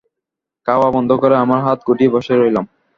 [0.67, 2.65] খাওয়া বন্ধ করে আমরা হাত গুটিয়ে বসে রইলাম।